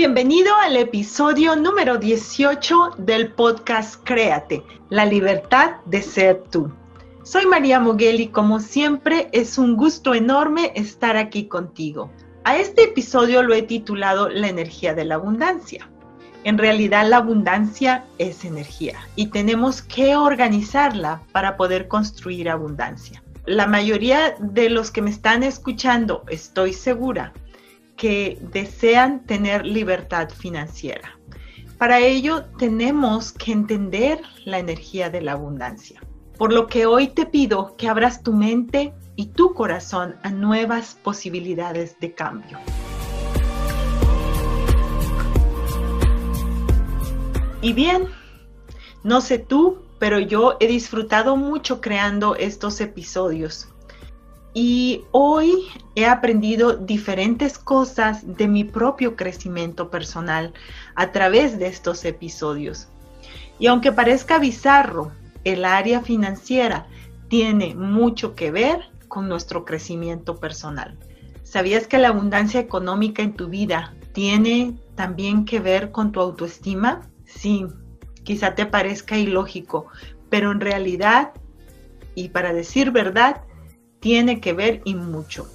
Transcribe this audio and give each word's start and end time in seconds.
Bienvenido 0.00 0.54
al 0.54 0.76
episodio 0.76 1.56
número 1.56 1.98
18 1.98 2.90
del 2.98 3.32
podcast 3.32 4.00
Créate, 4.04 4.62
la 4.90 5.04
libertad 5.04 5.78
de 5.86 6.02
ser 6.02 6.44
tú. 6.52 6.72
Soy 7.24 7.46
María 7.46 7.80
Moguel 7.80 8.20
y 8.20 8.28
como 8.28 8.60
siempre 8.60 9.28
es 9.32 9.58
un 9.58 9.76
gusto 9.76 10.14
enorme 10.14 10.70
estar 10.76 11.16
aquí 11.16 11.48
contigo. 11.48 12.12
A 12.44 12.58
este 12.58 12.84
episodio 12.84 13.42
lo 13.42 13.54
he 13.54 13.62
titulado 13.62 14.28
La 14.28 14.46
energía 14.46 14.94
de 14.94 15.04
la 15.04 15.16
abundancia. 15.16 15.90
En 16.44 16.58
realidad 16.58 17.04
la 17.08 17.16
abundancia 17.16 18.04
es 18.18 18.44
energía 18.44 19.00
y 19.16 19.26
tenemos 19.26 19.82
que 19.82 20.14
organizarla 20.14 21.22
para 21.32 21.56
poder 21.56 21.88
construir 21.88 22.48
abundancia. 22.48 23.24
La 23.46 23.66
mayoría 23.66 24.36
de 24.38 24.70
los 24.70 24.92
que 24.92 25.02
me 25.02 25.10
están 25.10 25.42
escuchando, 25.42 26.22
estoy 26.28 26.72
segura, 26.72 27.32
que 27.98 28.38
desean 28.40 29.26
tener 29.26 29.66
libertad 29.66 30.30
financiera. 30.30 31.18
Para 31.76 31.98
ello 31.98 32.44
tenemos 32.58 33.32
que 33.32 33.52
entender 33.52 34.22
la 34.44 34.58
energía 34.58 35.10
de 35.10 35.20
la 35.20 35.32
abundancia. 35.32 36.00
Por 36.38 36.52
lo 36.52 36.68
que 36.68 36.86
hoy 36.86 37.08
te 37.08 37.26
pido 37.26 37.76
que 37.76 37.88
abras 37.88 38.22
tu 38.22 38.32
mente 38.32 38.94
y 39.16 39.26
tu 39.26 39.52
corazón 39.52 40.14
a 40.22 40.30
nuevas 40.30 40.96
posibilidades 41.02 41.98
de 41.98 42.14
cambio. 42.14 42.58
Y 47.60 47.72
bien, 47.72 48.06
no 49.02 49.20
sé 49.20 49.40
tú, 49.40 49.82
pero 49.98 50.20
yo 50.20 50.56
he 50.60 50.68
disfrutado 50.68 51.36
mucho 51.36 51.80
creando 51.80 52.36
estos 52.36 52.80
episodios 52.80 53.68
y 54.54 55.04
hoy 55.12 55.66
he 55.94 56.06
aprendido 56.06 56.76
diferentes 56.76 57.58
cosas 57.58 58.36
de 58.36 58.48
mi 58.48 58.64
propio 58.64 59.16
crecimiento 59.16 59.90
personal 59.90 60.54
a 60.94 61.12
través 61.12 61.58
de 61.58 61.66
estos 61.66 62.04
episodios. 62.04 62.88
Y 63.58 63.66
aunque 63.66 63.92
parezca 63.92 64.38
bizarro, 64.38 65.12
el 65.44 65.64
área 65.64 66.00
financiera 66.00 66.86
tiene 67.28 67.74
mucho 67.74 68.34
que 68.34 68.50
ver 68.50 68.90
con 69.08 69.28
nuestro 69.28 69.64
crecimiento 69.64 70.36
personal. 70.36 70.98
¿Sabías 71.42 71.86
que 71.86 71.98
la 71.98 72.08
abundancia 72.08 72.60
económica 72.60 73.22
en 73.22 73.34
tu 73.34 73.48
vida 73.48 73.94
tiene 74.12 74.76
también 74.94 75.44
que 75.44 75.60
ver 75.60 75.90
con 75.90 76.12
tu 76.12 76.20
autoestima? 76.20 77.02
Sí, 77.24 77.66
quizá 78.22 78.54
te 78.54 78.66
parezca 78.66 79.16
ilógico, 79.16 79.86
pero 80.28 80.52
en 80.52 80.60
realidad, 80.60 81.32
y 82.14 82.28
para 82.30 82.52
decir 82.52 82.90
verdad, 82.90 83.42
tiene 84.00 84.40
que 84.40 84.52
ver 84.52 84.80
y 84.84 84.94
mucho. 84.94 85.48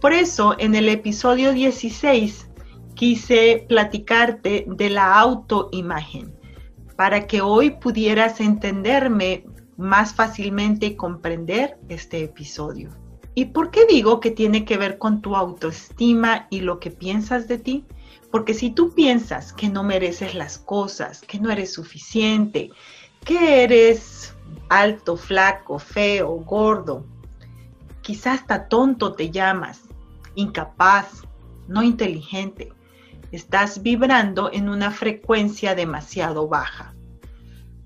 Por 0.00 0.12
eso, 0.12 0.54
en 0.58 0.74
el 0.74 0.88
episodio 0.88 1.52
16 1.52 2.48
quise 2.94 3.64
platicarte 3.68 4.66
de 4.68 4.90
la 4.90 5.18
autoimagen, 5.18 6.34
para 6.96 7.26
que 7.26 7.40
hoy 7.40 7.70
pudieras 7.70 8.40
entenderme 8.40 9.44
más 9.76 10.14
fácilmente 10.14 10.86
y 10.86 10.96
comprender 10.96 11.78
este 11.88 12.24
episodio. 12.24 12.90
¿Y 13.34 13.46
por 13.46 13.70
qué 13.70 13.84
digo 13.84 14.18
que 14.18 14.30
tiene 14.30 14.64
que 14.64 14.78
ver 14.78 14.96
con 14.96 15.20
tu 15.20 15.36
autoestima 15.36 16.46
y 16.50 16.60
lo 16.60 16.80
que 16.80 16.90
piensas 16.90 17.48
de 17.48 17.58
ti? 17.58 17.84
Porque 18.30 18.54
si 18.54 18.70
tú 18.70 18.94
piensas 18.94 19.52
que 19.52 19.68
no 19.68 19.84
mereces 19.84 20.34
las 20.34 20.56
cosas, 20.56 21.20
que 21.20 21.38
no 21.38 21.50
eres 21.50 21.74
suficiente, 21.74 22.70
que 23.24 23.62
eres 23.62 24.34
alto, 24.70 25.18
flaco, 25.18 25.78
feo, 25.78 26.36
gordo, 26.46 27.04
Quizás 28.06 28.42
hasta 28.42 28.68
tonto 28.68 29.14
te 29.14 29.32
llamas, 29.32 29.82
incapaz, 30.36 31.24
no 31.66 31.82
inteligente. 31.82 32.72
Estás 33.32 33.82
vibrando 33.82 34.48
en 34.52 34.68
una 34.68 34.92
frecuencia 34.92 35.74
demasiado 35.74 36.46
baja. 36.46 36.94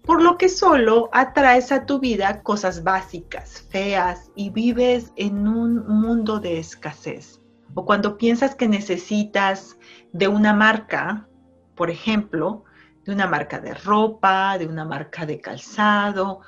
Por 0.03 0.20
lo 0.20 0.36
que 0.36 0.50
solo 0.50 1.09
atraes 1.14 1.72
a 1.72 1.86
tu 1.86 2.00
vida 2.00 2.42
cosas 2.42 2.84
básicas, 2.84 3.62
feas 3.70 4.30
y 4.36 4.50
vives 4.50 5.10
en 5.16 5.48
un 5.48 5.88
mundo 5.88 6.38
de 6.38 6.59
escasez. 6.59 7.41
O 7.72 7.86
cuando 7.86 8.19
piensas 8.19 8.54
que 8.54 8.69
necesitas 8.69 9.78
de 10.12 10.28
una 10.28 10.53
marca, 10.53 11.30
por 11.75 11.88
ejemplo, 11.88 12.64
de 13.06 13.12
una 13.14 13.26
marca 13.26 13.59
de 13.59 13.72
ropa, 13.72 14.59
de 14.59 14.66
una 14.66 14.84
marca 14.84 15.25
de 15.25 15.41
calzado 15.41 16.41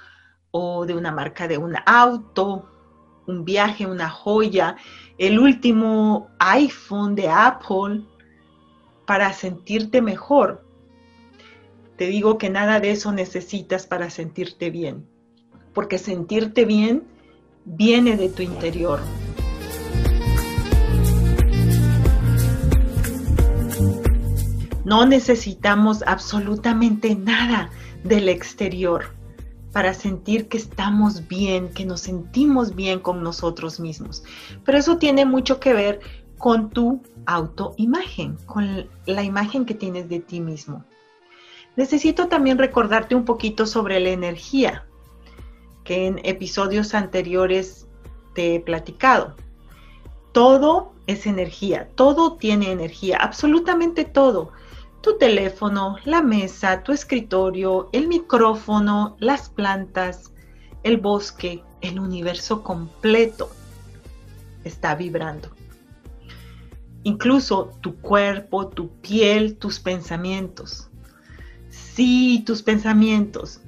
o 0.51 0.85
de 0.85 0.95
una 0.95 1.11
marca 1.11 1.49
de 1.49 1.57
un 1.57 1.75
auto 1.87 2.69
un 3.27 3.45
viaje, 3.45 3.87
una 3.87 4.09
joya, 4.09 4.77
el 5.19 5.39
último 5.39 6.29
iPhone 6.39 7.15
de 7.15 7.29
Apple 7.29 8.03
para 9.07 9.33
sentirte 9.33 10.03
mejor. 10.03 10.65
Te 11.97 12.07
digo 12.07 12.39
que 12.39 12.51
nada 12.51 12.81
de 12.81 12.91
eso 12.91 13.13
necesitas 13.13 13.87
para 13.87 14.11
sentirte 14.11 14.71
bien, 14.71 15.07
porque 15.73 15.99
sentirte 15.99 16.65
bien 16.65 17.05
viene 17.65 18.17
de 18.17 18.29
tu 18.29 18.43
interior. 18.43 19.01
No 24.85 25.07
necesitamos 25.07 26.03
absolutamente 26.05 27.15
nada 27.15 27.71
del 28.03 28.29
exterior 28.29 29.22
para 29.73 29.95
sentir 29.95 30.49
que 30.49 30.59
estamos 30.59 31.27
bien, 31.29 31.71
que 31.71 31.85
nos 31.85 32.01
sentimos 32.01 32.75
bien 32.75 33.01
con 33.01 33.23
nosotros 33.23 33.81
mismos. 33.81 34.23
Pero 34.65 34.79
eso 34.79 34.99
tiene 34.99 35.25
mucho 35.25 35.61
que 35.61 35.73
ver 35.73 36.01
con 36.39 36.71
tu 36.71 37.03
autoimagen, 37.27 38.37
con 38.47 38.89
la 39.07 39.23
imagen 39.23 39.65
que 39.65 39.75
tienes 39.75 40.09
de 40.09 40.21
ti 40.21 40.41
mismo. 40.41 40.85
Necesito 41.77 42.29
también 42.29 42.59
recordarte 42.59 43.15
un 43.15 43.25
poquito 43.25 43.65
sobre 43.65 43.99
la 44.01 44.11
energía, 44.11 44.85
que 45.85 46.07
en 46.07 46.21
episodios 46.25 46.95
anteriores 46.95 47.87
te 48.35 48.55
he 48.55 48.61
platicado. 48.61 49.37
Todo 50.33 50.93
es 51.07 51.27
energía, 51.27 51.89
todo 51.95 52.35
tiene 52.35 52.73
energía, 52.73 53.17
absolutamente 53.17 54.05
todo 54.05 54.53
tu 55.03 55.19
teléfono, 55.19 55.97
la 56.05 56.23
mesa, 56.23 56.83
tu 56.83 56.93
escritorio, 56.93 57.89
el 57.93 58.07
micrófono, 58.07 59.17
las 59.19 59.51
plantas, 59.51 60.33
el 60.85 60.97
bosque, 60.97 61.63
el 61.81 61.99
universo 61.99 62.63
completo 62.63 63.51
está 64.65 64.95
vibrando. 64.95 65.51
Incluso 67.03 67.73
tu 67.81 67.97
cuerpo, 67.97 68.69
tu 68.69 68.91
piel, 69.01 69.57
tus 69.57 69.81
pensamientos. 69.81 70.89
Sí, 71.69 72.45
tus 72.47 72.63
pensamientos. 72.63 73.61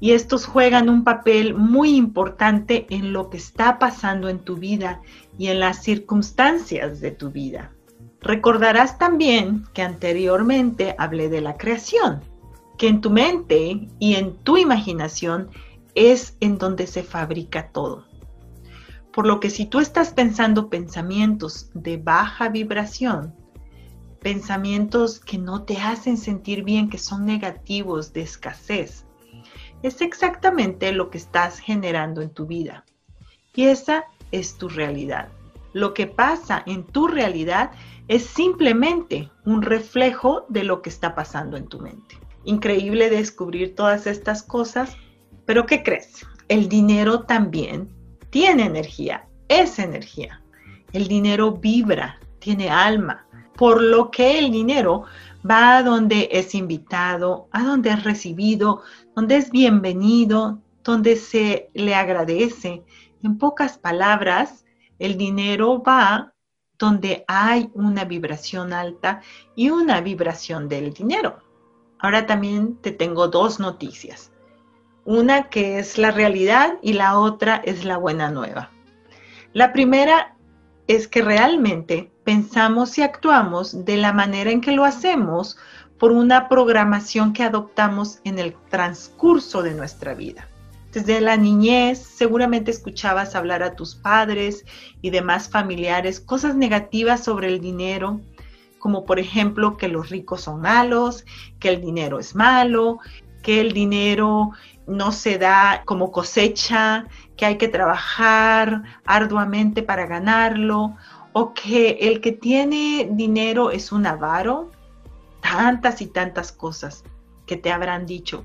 Y 0.00 0.12
estos 0.12 0.44
juegan 0.44 0.90
un 0.90 1.02
papel 1.02 1.54
muy 1.54 1.96
importante 1.96 2.86
en 2.90 3.14
lo 3.14 3.30
que 3.30 3.38
está 3.38 3.78
pasando 3.78 4.28
en 4.28 4.40
tu 4.40 4.56
vida 4.56 5.00
y 5.38 5.46
en 5.46 5.60
las 5.60 5.82
circunstancias 5.82 7.00
de 7.00 7.12
tu 7.12 7.30
vida. 7.30 7.72
Recordarás 8.22 8.98
también 8.98 9.64
que 9.74 9.82
anteriormente 9.82 10.94
hablé 10.98 11.28
de 11.28 11.40
la 11.40 11.56
creación, 11.56 12.22
que 12.78 12.88
en 12.88 13.00
tu 13.00 13.10
mente 13.10 13.88
y 13.98 14.14
en 14.14 14.36
tu 14.36 14.56
imaginación 14.56 15.50
es 15.94 16.36
en 16.40 16.58
donde 16.58 16.86
se 16.86 17.02
fabrica 17.02 17.70
todo. 17.72 18.06
Por 19.12 19.26
lo 19.26 19.40
que 19.40 19.50
si 19.50 19.66
tú 19.66 19.80
estás 19.80 20.12
pensando 20.12 20.70
pensamientos 20.70 21.70
de 21.74 21.96
baja 21.96 22.48
vibración, 22.48 23.34
pensamientos 24.20 25.18
que 25.18 25.36
no 25.36 25.64
te 25.64 25.76
hacen 25.78 26.16
sentir 26.16 26.62
bien, 26.62 26.88
que 26.88 26.98
son 26.98 27.26
negativos, 27.26 28.12
de 28.12 28.22
escasez, 28.22 29.04
es 29.82 30.00
exactamente 30.00 30.92
lo 30.92 31.10
que 31.10 31.18
estás 31.18 31.58
generando 31.58 32.22
en 32.22 32.30
tu 32.30 32.46
vida. 32.46 32.84
Y 33.54 33.64
esa 33.64 34.04
es 34.30 34.56
tu 34.56 34.68
realidad. 34.68 35.28
Lo 35.72 35.92
que 35.92 36.06
pasa 36.06 36.62
en 36.66 36.84
tu 36.84 37.08
realidad 37.08 37.72
es 38.08 38.24
simplemente 38.24 39.30
un 39.44 39.62
reflejo 39.62 40.44
de 40.48 40.64
lo 40.64 40.82
que 40.82 40.90
está 40.90 41.14
pasando 41.14 41.56
en 41.56 41.68
tu 41.68 41.80
mente. 41.80 42.18
Increíble 42.44 43.10
descubrir 43.10 43.74
todas 43.74 44.06
estas 44.06 44.42
cosas, 44.42 44.96
pero 45.46 45.66
¿qué 45.66 45.82
crees? 45.82 46.26
El 46.48 46.68
dinero 46.68 47.20
también 47.20 47.88
tiene 48.30 48.64
energía, 48.64 49.28
es 49.48 49.78
energía. 49.78 50.42
El 50.92 51.08
dinero 51.08 51.52
vibra, 51.52 52.18
tiene 52.38 52.68
alma, 52.68 53.26
por 53.56 53.80
lo 53.80 54.10
que 54.10 54.38
el 54.38 54.50
dinero 54.50 55.04
va 55.48 55.78
a 55.78 55.82
donde 55.82 56.28
es 56.32 56.54
invitado, 56.54 57.48
a 57.52 57.62
donde 57.62 57.90
es 57.90 58.02
recibido, 58.02 58.82
donde 59.14 59.36
es 59.36 59.50
bienvenido, 59.50 60.60
donde 60.82 61.16
se 61.16 61.70
le 61.74 61.94
agradece. 61.94 62.82
En 63.22 63.38
pocas 63.38 63.78
palabras, 63.78 64.64
el 64.98 65.16
dinero 65.16 65.82
va 65.82 66.31
donde 66.82 67.24
hay 67.28 67.70
una 67.74 68.04
vibración 68.04 68.72
alta 68.72 69.20
y 69.54 69.70
una 69.70 70.00
vibración 70.00 70.68
del 70.68 70.92
dinero. 70.92 71.38
Ahora 72.00 72.26
también 72.26 72.76
te 72.78 72.90
tengo 72.90 73.28
dos 73.28 73.60
noticias. 73.60 74.32
Una 75.04 75.48
que 75.48 75.78
es 75.78 75.96
la 75.96 76.10
realidad 76.10 76.78
y 76.82 76.94
la 76.94 77.20
otra 77.20 77.62
es 77.64 77.84
la 77.84 77.98
buena 77.98 78.32
nueva. 78.32 78.70
La 79.52 79.72
primera 79.72 80.36
es 80.88 81.06
que 81.06 81.22
realmente 81.22 82.10
pensamos 82.24 82.98
y 82.98 83.02
actuamos 83.02 83.84
de 83.84 83.96
la 83.96 84.12
manera 84.12 84.50
en 84.50 84.60
que 84.60 84.72
lo 84.72 84.84
hacemos 84.84 85.56
por 86.00 86.10
una 86.10 86.48
programación 86.48 87.32
que 87.32 87.44
adoptamos 87.44 88.18
en 88.24 88.40
el 88.40 88.56
transcurso 88.70 89.62
de 89.62 89.74
nuestra 89.74 90.14
vida. 90.14 90.48
Desde 90.92 91.22
la 91.22 91.38
niñez 91.38 91.98
seguramente 91.98 92.70
escuchabas 92.70 93.34
hablar 93.34 93.62
a 93.62 93.74
tus 93.74 93.94
padres 93.94 94.66
y 95.00 95.08
demás 95.08 95.48
familiares 95.48 96.20
cosas 96.20 96.54
negativas 96.54 97.24
sobre 97.24 97.48
el 97.48 97.62
dinero, 97.62 98.20
como 98.78 99.06
por 99.06 99.18
ejemplo 99.18 99.78
que 99.78 99.88
los 99.88 100.10
ricos 100.10 100.42
son 100.42 100.60
malos, 100.60 101.24
que 101.58 101.70
el 101.70 101.80
dinero 101.80 102.18
es 102.18 102.34
malo, 102.34 102.98
que 103.42 103.62
el 103.62 103.72
dinero 103.72 104.50
no 104.86 105.12
se 105.12 105.38
da 105.38 105.82
como 105.86 106.12
cosecha, 106.12 107.06
que 107.38 107.46
hay 107.46 107.56
que 107.56 107.68
trabajar 107.68 108.82
arduamente 109.06 109.82
para 109.82 110.06
ganarlo, 110.06 110.94
o 111.32 111.54
que 111.54 111.92
el 112.02 112.20
que 112.20 112.32
tiene 112.32 113.08
dinero 113.12 113.70
es 113.70 113.92
un 113.92 114.04
avaro, 114.04 114.70
tantas 115.40 116.02
y 116.02 116.06
tantas 116.06 116.52
cosas 116.52 117.02
que 117.46 117.56
te 117.56 117.72
habrán 117.72 118.04
dicho. 118.04 118.44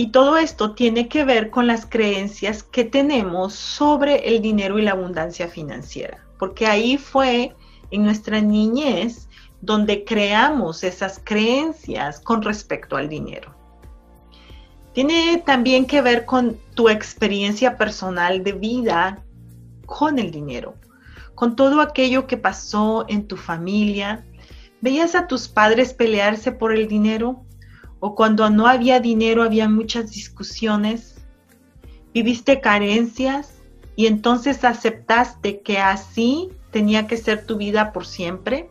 Y 0.00 0.12
todo 0.12 0.38
esto 0.38 0.72
tiene 0.72 1.08
que 1.08 1.26
ver 1.26 1.50
con 1.50 1.66
las 1.66 1.84
creencias 1.84 2.62
que 2.62 2.84
tenemos 2.84 3.52
sobre 3.52 4.28
el 4.30 4.40
dinero 4.40 4.78
y 4.78 4.82
la 4.82 4.92
abundancia 4.92 5.46
financiera, 5.46 6.24
porque 6.38 6.66
ahí 6.66 6.96
fue 6.96 7.54
en 7.90 8.04
nuestra 8.04 8.40
niñez 8.40 9.28
donde 9.60 10.06
creamos 10.06 10.84
esas 10.84 11.20
creencias 11.22 12.18
con 12.18 12.40
respecto 12.40 12.96
al 12.96 13.10
dinero. 13.10 13.54
Tiene 14.94 15.42
también 15.44 15.84
que 15.84 16.00
ver 16.00 16.24
con 16.24 16.56
tu 16.74 16.88
experiencia 16.88 17.76
personal 17.76 18.42
de 18.42 18.52
vida 18.52 19.22
con 19.84 20.18
el 20.18 20.30
dinero, 20.30 20.76
con 21.34 21.56
todo 21.56 21.82
aquello 21.82 22.26
que 22.26 22.38
pasó 22.38 23.04
en 23.06 23.28
tu 23.28 23.36
familia. 23.36 24.24
¿Veías 24.80 25.14
a 25.14 25.26
tus 25.26 25.46
padres 25.46 25.92
pelearse 25.92 26.52
por 26.52 26.74
el 26.74 26.88
dinero? 26.88 27.44
¿O 28.00 28.14
cuando 28.14 28.48
no 28.48 28.66
había 28.66 28.98
dinero 28.98 29.42
había 29.42 29.68
muchas 29.68 30.10
discusiones? 30.10 31.22
¿Viviste 32.12 32.60
carencias 32.60 33.54
y 33.94 34.06
entonces 34.06 34.64
aceptaste 34.64 35.60
que 35.60 35.78
así 35.78 36.50
tenía 36.70 37.06
que 37.06 37.18
ser 37.18 37.46
tu 37.46 37.56
vida 37.56 37.92
por 37.92 38.06
siempre? 38.06 38.70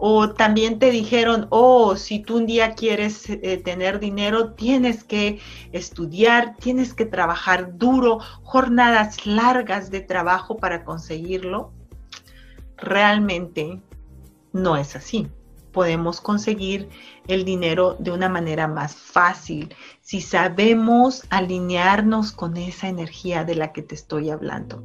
O 0.00 0.30
también 0.30 0.78
te 0.78 0.90
dijeron, 0.90 1.48
oh, 1.50 1.96
si 1.96 2.20
tú 2.20 2.36
un 2.38 2.46
día 2.46 2.74
quieres 2.74 3.28
eh, 3.28 3.60
tener 3.62 3.98
dinero, 3.98 4.54
tienes 4.54 5.02
que 5.02 5.40
estudiar, 5.72 6.56
tienes 6.56 6.94
que 6.94 7.04
trabajar 7.04 7.76
duro, 7.76 8.20
jornadas 8.42 9.26
largas 9.26 9.90
de 9.90 10.00
trabajo 10.00 10.56
para 10.56 10.84
conseguirlo. 10.84 11.72
Realmente 12.76 13.82
no 14.52 14.76
es 14.76 14.94
así. 14.94 15.28
Podemos 15.72 16.20
conseguir 16.20 16.88
el 17.26 17.44
dinero 17.44 17.96
de 17.98 18.10
una 18.10 18.28
manera 18.28 18.68
más 18.68 18.94
fácil 18.94 19.74
si 20.00 20.20
sabemos 20.20 21.24
alinearnos 21.30 22.32
con 22.32 22.56
esa 22.56 22.88
energía 22.88 23.44
de 23.44 23.54
la 23.54 23.72
que 23.72 23.82
te 23.82 23.94
estoy 23.94 24.30
hablando. 24.30 24.82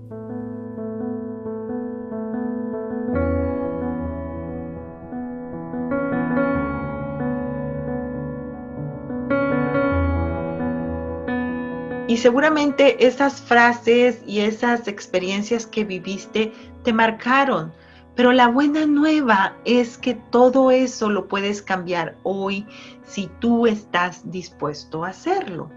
Y 12.14 12.18
seguramente 12.18 13.08
esas 13.08 13.42
frases 13.42 14.22
y 14.28 14.42
esas 14.42 14.88
experiencias 14.88 15.66
que 15.66 15.84
viviste 15.84 16.54
te 16.84 16.94
marcaron. 16.94 17.74
Pero 18.16 18.32
la 18.32 18.48
buena 18.48 18.86
nueva 18.86 19.56
es 19.66 19.98
que 19.98 20.14
todo 20.14 20.70
eso 20.70 21.10
lo 21.10 21.28
puedes 21.28 21.62
cambiar 21.62 22.16
hoy 22.24 22.66
si 23.06 23.28
tú 23.40 23.66
estás 23.66 24.30
dispuesto 24.30 25.04
a 25.04 25.10
hacerlo. 25.10 25.70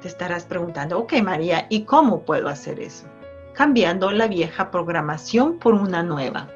Te 0.00 0.08
estarás 0.08 0.44
preguntando, 0.44 0.98
ok 0.98 1.14
María, 1.22 1.66
¿y 1.70 1.82
cómo 1.82 2.22
puedo 2.22 2.48
hacer 2.48 2.78
eso? 2.78 3.06
Cambiando 3.54 4.10
la 4.12 4.28
vieja 4.28 4.70
programación 4.70 5.58
por 5.58 5.74
una 5.74 6.02
nueva. 6.02 6.48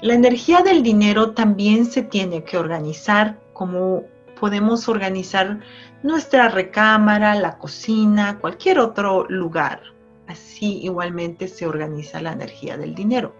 La 0.00 0.14
energía 0.14 0.60
del 0.60 0.82
dinero 0.82 1.32
también 1.32 1.84
se 1.84 2.02
tiene 2.02 2.44
que 2.44 2.56
organizar 2.56 3.38
como 3.52 4.04
podemos 4.38 4.88
organizar 4.88 5.60
nuestra 6.02 6.48
recámara, 6.48 7.34
la 7.34 7.58
cocina, 7.58 8.38
cualquier 8.38 8.78
otro 8.78 9.26
lugar. 9.28 9.82
Así 10.28 10.78
igualmente 10.82 11.48
se 11.48 11.66
organiza 11.66 12.22
la 12.22 12.32
energía 12.32 12.76
del 12.76 12.94
dinero. 12.94 13.34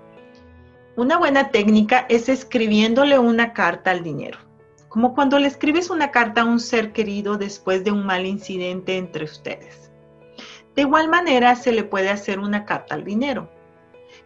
Una 0.99 1.17
buena 1.17 1.53
técnica 1.53 2.07
es 2.09 2.29
escribiéndole 2.29 3.21
una 3.21 3.53
carta 3.53 3.93
al 3.93 4.03
dinero, 4.03 4.41
como 4.89 5.15
cuando 5.15 5.39
le 5.39 5.47
escribes 5.47 5.91
una 5.91 6.11
carta 6.11 6.41
a 6.41 6.45
un 6.45 6.59
ser 6.59 6.93
querido 6.93 7.39
después 7.39 7.85
de 7.85 7.93
un 7.93 8.05
mal 8.05 8.27
incidente 8.27 8.97
entre 8.97 9.23
ustedes. 9.23 9.93
De 10.75 10.83
igual 10.83 11.09
manera 11.09 11.55
se 11.55 11.71
le 11.71 11.85
puede 11.85 12.09
hacer 12.09 12.41
una 12.41 12.65
carta 12.65 12.97
al 12.97 13.05
dinero, 13.05 13.49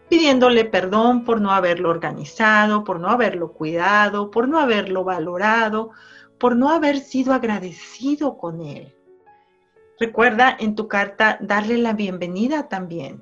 pidiéndole 0.09 0.65
perdón 0.65 1.23
por 1.25 1.41
no 1.41 1.51
haberlo 1.51 1.91
organizado, 1.91 2.83
por 2.83 2.99
no 2.99 3.09
haberlo 3.09 3.53
cuidado, 3.53 4.31
por 4.31 4.47
no 4.47 4.57
haberlo 4.57 5.03
valorado, 5.03 5.91
por 6.39 6.55
no 6.55 6.69
haber 6.69 6.97
sido 6.97 7.35
agradecido 7.35 8.35
con 8.35 8.61
Él. 8.61 8.95
Recuerda 9.99 10.57
en 10.59 10.73
tu 10.73 10.87
carta 10.87 11.37
darle 11.39 11.77
la 11.77 11.93
bienvenida 11.93 12.67
también. 12.67 13.21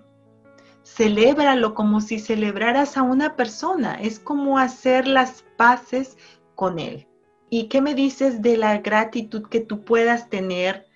Celébralo 0.84 1.74
como 1.74 2.02
si 2.02 2.20
celebraras 2.20 2.98
a 2.98 3.04
una 3.04 3.36
persona. 3.36 3.96
Es 3.96 4.20
como 4.20 4.58
hacer 4.58 5.08
las 5.08 5.44
paces 5.58 6.18
con 6.56 6.80
Él. 6.80 7.08
¿Y 7.50 7.68
qué 7.68 7.82
me 7.82 7.94
dices 7.94 8.42
de 8.42 8.58
la 8.58 8.78
gratitud 8.80 9.48
que 9.48 9.60
tú 9.60 9.84
puedas 9.84 10.30
tener 10.30 10.88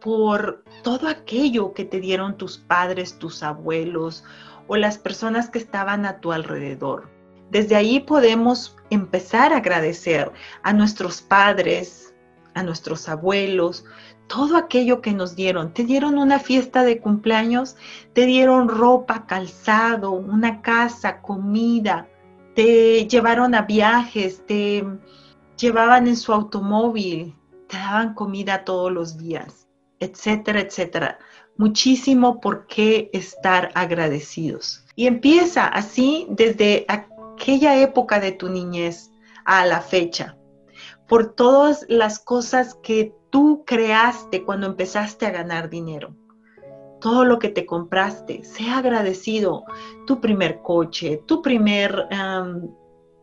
por 0.00 0.64
todo 0.82 1.08
aquello 1.08 1.72
que 1.72 1.84
te 1.84 2.00
dieron 2.00 2.36
tus 2.36 2.58
padres, 2.58 3.18
tus 3.18 3.42
abuelos 3.42 4.22
o 4.66 4.76
las 4.76 4.98
personas 4.98 5.50
que 5.50 5.58
estaban 5.58 6.04
a 6.06 6.20
tu 6.20 6.32
alrededor? 6.32 7.10
Desde 7.50 7.76
ahí 7.76 8.00
podemos 8.00 8.76
empezar 8.90 9.52
a 9.52 9.58
agradecer 9.58 10.32
a 10.62 10.72
nuestros 10.72 11.22
padres, 11.22 12.13
a 12.54 12.62
nuestros 12.62 13.08
abuelos, 13.08 13.84
todo 14.26 14.56
aquello 14.56 15.00
que 15.00 15.12
nos 15.12 15.36
dieron. 15.36 15.72
Te 15.72 15.84
dieron 15.84 16.18
una 16.18 16.38
fiesta 16.38 16.82
de 16.82 17.00
cumpleaños, 17.00 17.76
te 18.12 18.26
dieron 18.26 18.68
ropa, 18.68 19.26
calzado, 19.26 20.12
una 20.12 20.62
casa, 20.62 21.20
comida, 21.20 22.08
te 22.54 23.06
llevaron 23.06 23.54
a 23.54 23.62
viajes, 23.62 24.44
te 24.46 24.84
llevaban 25.58 26.08
en 26.08 26.16
su 26.16 26.32
automóvil, 26.32 27.34
te 27.68 27.76
daban 27.76 28.14
comida 28.14 28.64
todos 28.64 28.92
los 28.92 29.18
días, 29.18 29.68
etcétera, 30.00 30.60
etcétera. 30.60 31.18
Muchísimo 31.56 32.40
por 32.40 32.66
qué 32.66 33.10
estar 33.12 33.70
agradecidos. 33.74 34.84
Y 34.96 35.06
empieza 35.06 35.66
así 35.66 36.26
desde 36.30 36.84
aquella 36.88 37.80
época 37.80 38.20
de 38.20 38.32
tu 38.32 38.48
niñez 38.48 39.10
a 39.44 39.66
la 39.66 39.80
fecha, 39.80 40.36
por 41.08 41.34
todas 41.34 41.84
las 41.88 42.18
cosas 42.18 42.74
que 42.82 43.14
tú 43.30 43.64
creaste 43.66 44.44
cuando 44.44 44.66
empezaste 44.66 45.26
a 45.26 45.30
ganar 45.30 45.68
dinero, 45.68 46.14
todo 47.00 47.24
lo 47.24 47.38
que 47.38 47.50
te 47.50 47.66
compraste. 47.66 48.44
Sea 48.44 48.78
agradecido. 48.78 49.64
Tu 50.06 50.20
primer 50.20 50.62
coche, 50.62 51.22
tu 51.26 51.42
primer, 51.42 52.06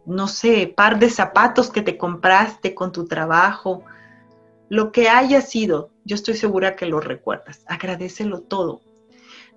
no 0.05 0.27
sé, 0.27 0.71
par 0.75 0.99
de 0.99 1.09
zapatos 1.09 1.71
que 1.71 1.81
te 1.81 1.97
compraste 1.97 2.75
con 2.75 2.91
tu 2.91 3.05
trabajo. 3.05 3.83
Lo 4.69 4.91
que 4.91 5.09
haya 5.09 5.41
sido, 5.41 5.89
yo 6.05 6.15
estoy 6.15 6.35
segura 6.35 6.75
que 6.75 6.85
lo 6.85 6.99
recuerdas. 6.99 7.65
Agradecelo 7.67 8.41
todo. 8.41 8.81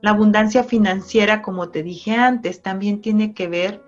La 0.01 0.11
abundancia 0.11 0.65
financiera, 0.65 1.43
como 1.43 1.69
te 1.69 1.83
dije 1.83 2.15
antes, 2.15 2.63
también 2.63 3.01
tiene 3.01 3.35
que 3.35 3.49
ver 3.49 3.83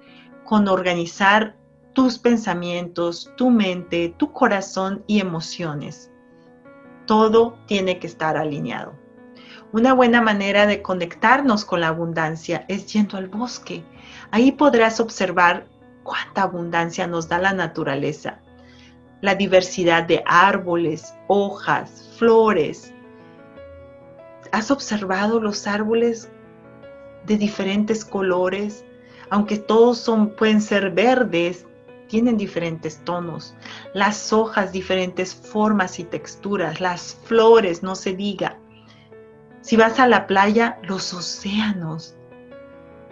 con 0.44 0.68
organizar 0.68 1.56
tus 1.96 2.18
pensamientos, 2.18 3.32
tu 3.38 3.48
mente, 3.48 4.14
tu 4.18 4.30
corazón 4.30 5.02
y 5.06 5.18
emociones. 5.18 6.10
Todo 7.06 7.56
tiene 7.64 7.98
que 7.98 8.06
estar 8.06 8.36
alineado. 8.36 8.92
Una 9.72 9.94
buena 9.94 10.20
manera 10.20 10.66
de 10.66 10.82
conectarnos 10.82 11.64
con 11.64 11.80
la 11.80 11.88
abundancia 11.88 12.66
es 12.68 12.92
yendo 12.92 13.16
al 13.16 13.28
bosque. 13.28 13.82
Ahí 14.30 14.52
podrás 14.52 15.00
observar 15.00 15.68
cuánta 16.02 16.42
abundancia 16.42 17.06
nos 17.06 17.28
da 17.28 17.38
la 17.38 17.54
naturaleza. 17.54 18.40
La 19.22 19.34
diversidad 19.34 20.02
de 20.04 20.22
árboles, 20.26 21.14
hojas, 21.28 22.10
flores. 22.18 22.92
¿Has 24.52 24.70
observado 24.70 25.40
los 25.40 25.66
árboles 25.66 26.28
de 27.24 27.38
diferentes 27.38 28.04
colores? 28.04 28.84
Aunque 29.30 29.56
todos 29.56 29.96
son, 29.96 30.36
pueden 30.36 30.60
ser 30.60 30.90
verdes, 30.90 31.66
tienen 32.08 32.36
diferentes 32.36 33.04
tonos. 33.04 33.54
Las 33.94 34.32
hojas, 34.32 34.72
diferentes 34.72 35.34
formas 35.34 35.98
y 35.98 36.04
texturas. 36.04 36.80
Las 36.80 37.18
flores, 37.24 37.82
no 37.82 37.94
se 37.94 38.14
diga. 38.14 38.58
Si 39.60 39.76
vas 39.76 39.98
a 39.98 40.06
la 40.06 40.26
playa, 40.26 40.78
los 40.82 41.12
océanos, 41.12 42.16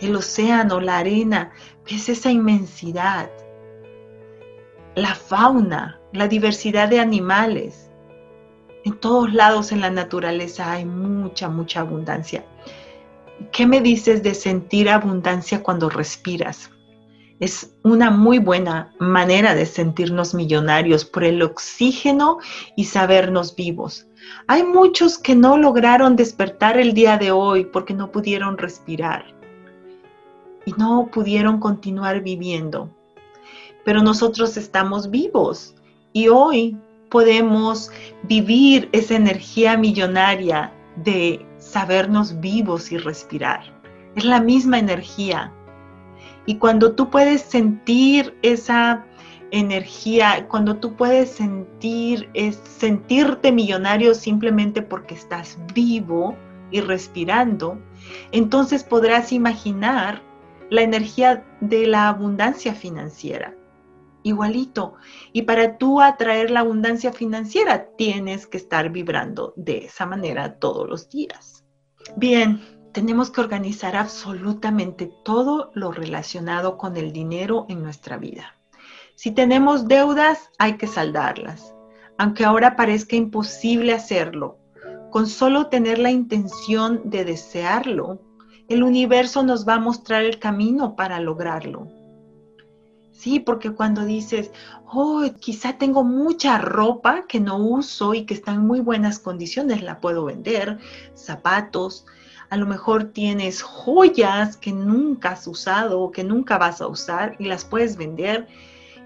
el 0.01 0.15
océano, 0.17 0.81
la 0.81 0.99
arena, 0.99 1.53
ves 1.89 2.09
esa 2.09 2.31
inmensidad. 2.31 3.31
La 4.95 5.15
fauna, 5.15 6.01
la 6.13 6.29
diversidad 6.29 6.89
de 6.89 7.01
animales. 7.01 7.91
En 8.85 8.99
todos 8.99 9.33
lados 9.33 9.73
en 9.73 9.81
la 9.81 9.91
naturaleza 9.91 10.71
hay 10.71 10.85
mucha, 10.85 11.49
mucha 11.49 11.81
abundancia. 11.81 12.45
¿Qué 13.51 13.67
me 13.67 13.81
dices 13.81 14.23
de 14.23 14.35
sentir 14.35 14.89
abundancia 14.89 15.63
cuando 15.63 15.89
respiras? 15.89 16.71
Es 17.41 17.75
una 17.83 18.11
muy 18.11 18.39
buena 18.39 18.93
manera 18.99 19.55
de 19.55 19.67
sentirnos 19.67 20.35
millonarios 20.35 21.05
por 21.05 21.25
el 21.25 21.43
oxígeno 21.43 22.39
y 22.77 22.85
sabernos 22.85 23.57
vivos. 23.57 24.07
Hay 24.47 24.63
muchos 24.63 25.19
que 25.19 25.35
no 25.35 25.57
lograron 25.59 26.17
despertar 26.17 26.79
el 26.79 26.95
día 26.95 27.19
de 27.19 27.33
hoy 27.33 27.65
porque 27.65 27.93
no 27.93 28.11
pudieron 28.11 28.57
respirar 28.57 29.35
y 30.65 30.73
no 30.73 31.09
pudieron 31.13 31.59
continuar 31.59 32.23
viviendo. 32.23 32.89
Pero 33.85 34.03
nosotros 34.03 34.57
estamos 34.57 35.11
vivos 35.11 35.75
y 36.13 36.29
hoy 36.29 36.77
podemos 37.11 37.91
vivir 38.23 38.89
esa 38.93 39.17
energía 39.17 39.77
millonaria 39.77 40.73
de 40.97 41.47
sabernos 41.59 42.41
vivos 42.41 42.93
y 42.93 42.99
respirar. 42.99 43.61
Es 44.17 44.25
la 44.25 44.41
misma 44.41 44.79
energía. 44.79 45.53
Y 46.47 46.59
cuando 46.59 46.95
tú 46.95 47.11
puedes 47.11 47.43
sentir 47.43 48.37
esa 48.43 49.07
energía, 49.51 50.47
cuando 50.49 50.77
tú 50.77 50.97
puedes 50.97 51.31
sentir, 51.31 52.29
sentirte 52.65 53.53
millonario 53.53 54.15
simplemente 54.15 54.83
porque 54.83 55.15
estás 55.15 55.59
vivo 55.75 56.37
y 56.71 56.81
respirando, 56.81 57.79
entonces 58.33 58.83
podrás 58.83 59.33
imaginar 59.33 60.23
la 60.71 60.83
energía 60.83 61.45
de 61.61 61.87
la 61.87 62.09
abundancia 62.09 62.75
financiera. 62.75 63.55
Igualito. 64.25 64.95
Y 65.33 65.43
para 65.43 65.77
tú 65.77 66.01
atraer 66.01 66.51
la 66.51 66.61
abundancia 66.61 67.13
financiera, 67.13 67.91
tienes 67.97 68.47
que 68.47 68.57
estar 68.57 68.91
vibrando 68.91 69.53
de 69.55 69.85
esa 69.85 70.07
manera 70.07 70.59
todos 70.59 70.89
los 70.89 71.11
días. 71.11 71.65
Bien, 72.17 72.61
tenemos 72.95 73.31
que 73.31 73.41
organizar 73.41 73.97
absolutamente 73.97 75.13
todo 75.25 75.73
lo 75.75 75.91
relacionado 75.91 76.79
con 76.79 76.97
el 76.97 77.13
dinero 77.13 77.67
en 77.69 77.83
nuestra 77.83 78.17
vida. 78.19 78.55
Si 79.17 79.33
tenemos 79.33 79.89
deudas, 79.89 80.51
hay 80.59 80.77
que 80.77 80.87
saldarlas, 80.87 81.75
aunque 82.19 82.45
ahora 82.45 82.77
parezca 82.77 83.17
imposible 83.17 83.93
hacerlo. 83.93 84.59
Con 85.11 85.27
solo 85.27 85.67
tener 85.67 85.99
la 85.99 86.13
intención 86.13 87.11
de 87.11 87.25
desearlo, 87.25 88.21
el 88.69 88.85
universo 88.85 89.43
nos 89.43 89.67
va 89.67 89.75
a 89.75 89.81
mostrar 89.81 90.23
el 90.23 90.39
camino 90.39 90.95
para 90.95 91.19
lograrlo. 91.19 91.89
Sí, 93.11 93.41
porque 93.41 93.71
cuando 93.71 94.05
dices, 94.05 94.53
oh, 94.87 95.25
quizá 95.41 95.79
tengo 95.79 96.05
mucha 96.05 96.59
ropa 96.59 97.27
que 97.27 97.41
no 97.41 97.57
uso 97.57 98.15
y 98.15 98.25
que 98.25 98.35
está 98.35 98.53
en 98.53 98.61
muy 98.61 98.79
buenas 98.79 99.19
condiciones, 99.19 99.83
la 99.83 99.99
puedo 100.01 100.25
vender, 100.25 100.79
zapatos, 101.15 102.07
a 102.55 102.57
lo 102.57 102.67
mejor 102.67 103.07
tienes 103.07 103.63
joyas 103.63 104.57
que 104.57 104.73
nunca 104.73 105.31
has 105.31 105.45
usado 105.49 106.01
o 106.01 106.13
que 106.13 106.23
nunca 106.23 106.57
vas 106.57 106.81
a 106.81 106.87
usar 106.87 107.35
y 107.41 107.47
las 107.47 107.65
puedes 107.65 107.97
vender 107.97 108.47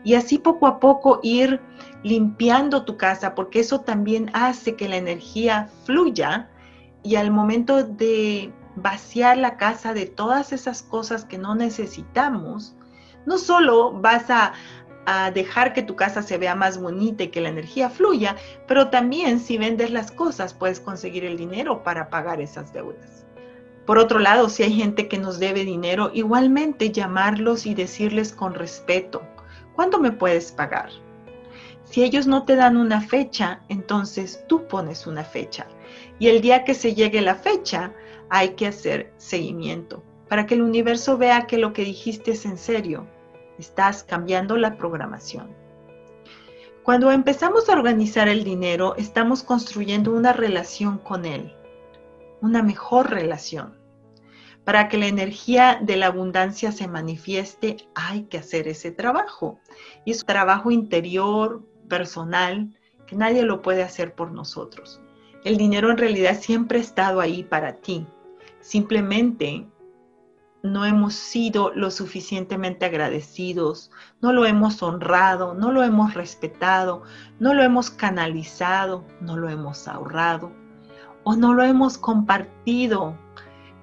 y 0.04 0.16
así 0.16 0.36
poco 0.36 0.66
a 0.66 0.78
poco 0.78 1.20
ir 1.22 1.58
limpiando 2.02 2.84
tu 2.84 2.98
casa, 2.98 3.34
porque 3.34 3.60
eso 3.60 3.80
también 3.80 4.30
hace 4.34 4.76
que 4.76 4.86
la 4.86 4.98
energía 4.98 5.70
fluya 5.84 6.50
y 7.02 7.16
al 7.16 7.30
momento 7.30 7.82
de 7.84 8.52
vaciar 8.76 9.38
la 9.38 9.56
casa 9.56 9.94
de 9.94 10.04
todas 10.04 10.52
esas 10.52 10.82
cosas 10.82 11.24
que 11.24 11.38
no 11.38 11.54
necesitamos, 11.54 12.76
no 13.24 13.38
solo 13.38 13.92
vas 13.92 14.28
a, 14.28 14.52
a, 15.06 15.30
dejar 15.30 15.72
que 15.72 15.82
tu 15.82 15.96
casa 15.96 16.20
se 16.20 16.36
vea 16.36 16.54
más 16.54 16.78
bonita 16.78 17.22
y 17.22 17.28
que 17.28 17.40
la 17.40 17.48
energía 17.48 17.88
fluya, 17.88 18.36
pero 18.66 18.90
también 18.90 19.40
si 19.40 19.56
vendes 19.56 19.90
las 19.90 20.10
cosas 20.10 20.52
puedes 20.52 20.80
conseguir 20.80 21.24
el 21.24 21.38
dinero 21.38 21.82
para 21.82 22.10
pagar 22.10 22.42
esas 22.42 22.74
deudas. 22.74 23.24
Por 23.88 23.98
otro 23.98 24.18
lado, 24.18 24.50
si 24.50 24.64
hay 24.64 24.74
gente 24.74 25.08
que 25.08 25.16
nos 25.16 25.38
debe 25.38 25.64
dinero, 25.64 26.10
igualmente 26.12 26.92
llamarlos 26.92 27.64
y 27.64 27.74
decirles 27.74 28.34
con 28.34 28.52
respeto, 28.52 29.22
¿Cuándo 29.74 29.98
me 29.98 30.12
puedes 30.12 30.52
pagar? 30.52 30.90
Si 31.84 32.02
ellos 32.02 32.26
no 32.26 32.44
te 32.44 32.54
dan 32.54 32.76
una 32.76 33.00
fecha, 33.00 33.60
entonces 33.70 34.44
tú 34.46 34.66
pones 34.66 35.06
una 35.06 35.24
fecha. 35.24 35.68
Y 36.18 36.26
el 36.26 36.42
día 36.42 36.64
que 36.64 36.74
se 36.74 36.94
llegue 36.96 37.22
la 37.22 37.36
fecha, 37.36 37.94
hay 38.28 38.56
que 38.56 38.66
hacer 38.66 39.14
seguimiento 39.16 40.02
para 40.28 40.44
que 40.44 40.54
el 40.56 40.62
universo 40.62 41.16
vea 41.16 41.46
que 41.46 41.56
lo 41.56 41.72
que 41.72 41.84
dijiste 41.84 42.32
es 42.32 42.44
en 42.44 42.58
serio. 42.58 43.06
Estás 43.56 44.04
cambiando 44.04 44.58
la 44.58 44.76
programación. 44.76 45.54
Cuando 46.82 47.10
empezamos 47.10 47.70
a 47.70 47.72
organizar 47.72 48.28
el 48.28 48.44
dinero, 48.44 48.96
estamos 48.96 49.42
construyendo 49.44 50.12
una 50.12 50.34
relación 50.34 50.98
con 50.98 51.24
él, 51.24 51.54
una 52.42 52.62
mejor 52.62 53.10
relación. 53.10 53.77
Para 54.68 54.90
que 54.90 54.98
la 54.98 55.06
energía 55.06 55.78
de 55.80 55.96
la 55.96 56.08
abundancia 56.08 56.72
se 56.72 56.88
manifieste, 56.88 57.88
hay 57.94 58.24
que 58.24 58.36
hacer 58.36 58.68
ese 58.68 58.90
trabajo. 58.90 59.58
Y 60.04 60.10
es 60.10 60.20
un 60.20 60.26
trabajo 60.26 60.70
interior, 60.70 61.62
personal, 61.88 62.76
que 63.06 63.16
nadie 63.16 63.44
lo 63.44 63.62
puede 63.62 63.82
hacer 63.82 64.14
por 64.14 64.30
nosotros. 64.30 65.00
El 65.42 65.56
dinero 65.56 65.90
en 65.90 65.96
realidad 65.96 66.38
siempre 66.38 66.76
ha 66.76 66.82
estado 66.82 67.20
ahí 67.20 67.44
para 67.44 67.76
ti. 67.76 68.06
Simplemente 68.60 69.66
no 70.62 70.84
hemos 70.84 71.14
sido 71.14 71.72
lo 71.74 71.90
suficientemente 71.90 72.84
agradecidos, 72.84 73.90
no 74.20 74.34
lo 74.34 74.44
hemos 74.44 74.82
honrado, 74.82 75.54
no 75.54 75.72
lo 75.72 75.82
hemos 75.82 76.12
respetado, 76.12 77.04
no 77.40 77.54
lo 77.54 77.62
hemos 77.62 77.88
canalizado, 77.88 79.06
no 79.22 79.38
lo 79.38 79.48
hemos 79.48 79.88
ahorrado 79.88 80.52
o 81.24 81.36
no 81.36 81.52
lo 81.52 81.62
hemos 81.62 81.98
compartido 81.98 83.16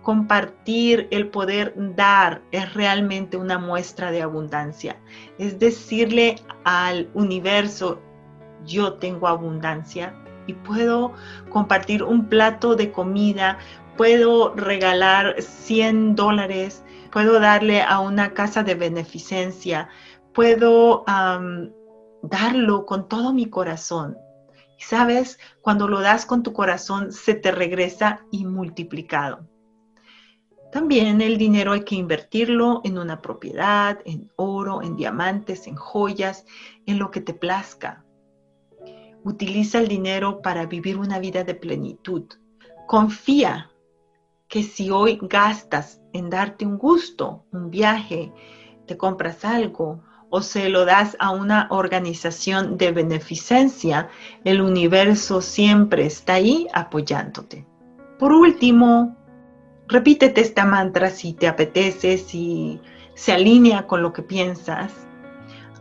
compartir, 0.06 1.08
el 1.10 1.30
poder 1.30 1.74
dar 1.96 2.44
es 2.52 2.76
realmente 2.76 3.38
una 3.38 3.58
muestra 3.58 4.12
de 4.12 4.22
abundancia. 4.22 5.02
Es 5.40 5.58
decirle 5.58 6.36
al 6.64 7.10
universo, 7.16 8.00
yo 8.66 8.94
tengo 8.94 9.28
abundancia 9.28 10.16
y 10.46 10.54
puedo 10.54 11.14
compartir 11.50 12.04
un 12.04 12.30
plato 12.30 12.76
de 12.76 12.92
comida, 12.92 13.58
puedo 13.98 14.54
regalar 14.54 15.42
100 15.42 16.14
dólares, 16.14 16.84
puedo 17.12 17.40
darle 17.40 17.82
a 17.82 18.00
una 18.00 18.36
casa 18.36 18.62
de 18.62 18.76
beneficencia, 18.76 19.90
puedo 20.36 21.04
darlo 22.22 22.86
con 22.86 23.10
todo 23.10 23.34
mi 23.34 23.50
corazón. 23.50 24.16
Y 24.78 24.84
sabes, 24.84 25.40
cuando 25.62 25.88
lo 25.88 26.02
das 26.02 26.28
con 26.28 26.44
tu 26.44 26.54
corazón, 26.54 27.12
se 27.12 27.34
te 27.34 27.52
regresa 27.52 28.20
y 28.30 28.46
multiplicado. 28.46 29.48
También 30.76 31.22
el 31.22 31.38
dinero 31.38 31.72
hay 31.72 31.86
que 31.86 31.96
invertirlo 31.96 32.82
en 32.84 32.98
una 32.98 33.22
propiedad, 33.22 33.98
en 34.04 34.30
oro, 34.36 34.82
en 34.82 34.98
diamantes, 34.98 35.68
en 35.68 35.78
joyas, 35.78 36.46
en 36.86 37.00
lo 37.00 37.12
que 37.12 37.22
te 37.22 37.34
plazca. 37.34 38.04
Utiliza 39.24 39.80
el 39.80 39.88
dinero 39.88 40.42
para 40.42 40.66
vivir 40.66 40.98
una 40.98 41.18
vida 41.18 41.46
de 41.46 41.56
plenitud. 41.56 42.26
Confía 42.88 43.72
que 44.50 44.64
si 44.64 44.90
hoy 44.90 45.18
gastas 45.22 46.02
en 46.12 46.30
darte 46.30 46.66
un 46.66 46.78
gusto, 46.78 47.46
un 47.54 47.70
viaje, 47.72 48.34
te 48.86 48.98
compras 48.98 49.46
algo 49.46 50.04
o 50.30 50.42
se 50.42 50.68
lo 50.68 50.84
das 50.84 51.16
a 51.20 51.32
una 51.32 51.70
organización 51.72 52.78
de 52.78 52.92
beneficencia, 52.92 54.10
el 54.44 54.60
universo 54.60 55.40
siempre 55.40 56.06
está 56.06 56.34
ahí 56.34 56.68
apoyándote. 56.74 57.66
Por 58.20 58.34
último, 58.34 59.16
repítete 59.88 60.42
esta 60.42 60.66
mantra 60.66 61.10
si 61.10 61.34
te 61.34 61.48
apetece, 61.48 62.18
si 62.18 62.82
se 63.14 63.32
alinea 63.32 63.88
con 63.88 64.02
lo 64.02 64.14
que 64.14 64.22
piensas 64.22 64.92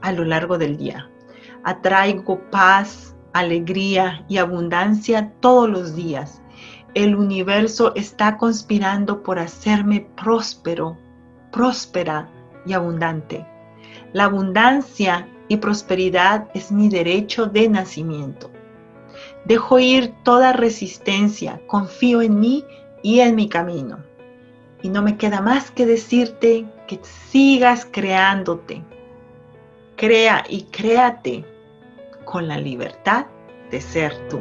a 0.00 0.12
lo 0.12 0.24
largo 0.24 0.58
del 0.58 0.76
día. 0.76 1.10
Atraigo 1.64 2.50
paz, 2.50 3.16
alegría 3.32 4.24
y 4.28 4.38
abundancia 4.38 5.32
todos 5.40 5.68
los 5.68 5.96
días. 5.96 6.42
El 6.94 7.16
universo 7.16 7.92
está 7.96 8.36
conspirando 8.36 9.22
por 9.22 9.38
hacerme 9.38 10.06
próspero, 10.16 10.96
próspera 11.50 12.30
y 12.66 12.72
abundante. 12.72 13.46
La 14.12 14.24
abundancia 14.24 15.28
y 15.48 15.56
prosperidad 15.56 16.48
es 16.54 16.70
mi 16.70 16.88
derecho 16.88 17.46
de 17.46 17.68
nacimiento. 17.68 18.50
Dejo 19.44 19.78
ir 19.78 20.14
toda 20.22 20.52
resistencia, 20.52 21.60
confío 21.66 22.22
en 22.22 22.38
mí 22.38 22.64
y 23.04 23.20
en 23.20 23.36
mi 23.36 23.48
camino. 23.48 23.98
Y 24.82 24.88
no 24.88 25.02
me 25.02 25.16
queda 25.16 25.40
más 25.40 25.70
que 25.70 25.86
decirte 25.86 26.64
que 26.88 26.98
sigas 27.02 27.86
creándote. 27.90 28.82
Crea 29.96 30.42
y 30.48 30.62
créate 30.64 31.44
con 32.24 32.48
la 32.48 32.56
libertad 32.56 33.26
de 33.70 33.80
ser 33.80 34.28
tú. 34.28 34.40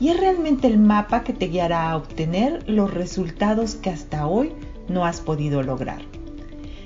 y 0.00 0.08
es 0.08 0.18
realmente 0.18 0.66
el 0.66 0.78
mapa 0.78 1.22
que 1.22 1.34
te 1.34 1.48
guiará 1.48 1.90
a 1.90 1.96
obtener 1.96 2.68
los 2.68 2.92
resultados 2.92 3.74
que 3.74 3.90
hasta 3.90 4.26
hoy 4.26 4.52
no 4.88 5.04
has 5.04 5.20
podido 5.20 5.62
lograr. 5.62 6.00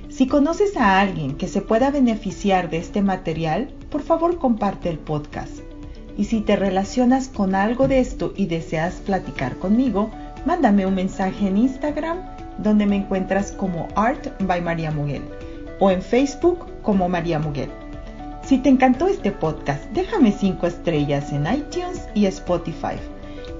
Si 0.09 0.27
conoces 0.27 0.77
a 0.77 1.01
alguien 1.01 1.37
que 1.37 1.49
se 1.49 1.61
pueda 1.61 1.91
beneficiar 1.91 2.71
de 2.71 2.79
este 2.79 3.03
material, 3.03 3.69
por 3.91 4.03
favor 4.03 4.39
comparte 4.39 4.89
el 4.89 4.99
podcast. 4.99 5.61
Y 6.17 6.25
si 6.25 6.41
te 6.41 6.57
relacionas 6.57 7.29
con 7.29 7.55
algo 7.55 7.89
de 7.89 8.01
esto 8.01 8.33
y 8.37 8.47
deseas 8.47 8.95
platicar 8.95 9.57
conmigo, 9.57 10.11
mándame 10.45 10.87
un 10.87 10.95
mensaje 10.95 11.49
en 11.49 11.57
Instagram 11.57 12.19
donde 12.59 12.87
me 12.87 12.97
encuentras 12.97 13.53
como 13.53 13.89
Art 13.97 14.29
by 14.43 14.61
María 14.61 14.91
Muguel 14.91 15.23
o 15.81 15.91
en 15.91 16.03
Facebook 16.03 16.67
como 16.83 17.09
María 17.09 17.39
Muguel. 17.39 17.71
Si 18.45 18.59
te 18.59 18.69
encantó 18.69 19.09
este 19.09 19.33
podcast, 19.33 19.83
déjame 19.93 20.31
5 20.31 20.67
estrellas 20.67 21.33
en 21.33 21.47
iTunes 21.53 22.07
y 22.15 22.27
Spotify. 22.27 22.97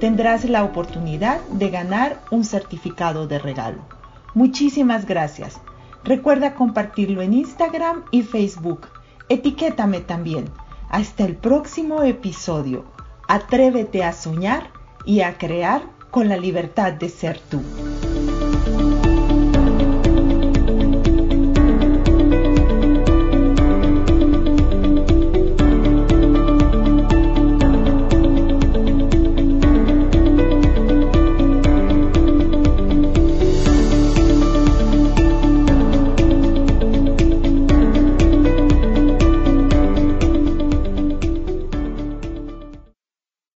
Tendrás 0.05 0.45
la 0.45 0.65
oportunidad 0.65 1.41
de 1.49 1.71
ganar 1.71 2.21
un 2.31 2.45
certificado 2.45 3.27
de 3.27 3.39
regalo. 3.39 3.79
Muchísimas 4.35 5.07
gracias. 5.07 5.59
Recuerda 6.05 6.55
compartirlo 6.55 7.23
en 7.23 7.33
Instagram 7.33 8.05
y 8.11 8.21
Facebook. 8.21 8.89
Etiquétame 9.31 10.01
también. 10.01 10.51
Hasta 10.91 11.25
el 11.25 11.37
próximo 11.37 12.03
episodio. 12.03 12.85
Atrévete 13.29 14.05
a 14.05 14.13
soñar 14.13 14.69
y 15.07 15.23
a 15.23 15.39
crear 15.39 15.81
con 16.11 16.29
la 16.29 16.37
libertad 16.37 16.93
de 16.93 17.09
ser 17.09 17.41
tú. 17.41 17.63